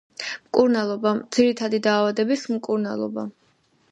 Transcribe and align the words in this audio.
მკურნალობა: 0.45 1.11
ძირითადი 1.37 1.81
დაავადების 1.87 2.45
მკურნალობა. 2.57 3.29